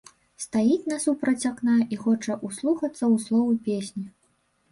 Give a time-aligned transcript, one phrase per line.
[0.43, 4.05] Стаіць насупраць акна і хоча ўслухацца ў словы песні.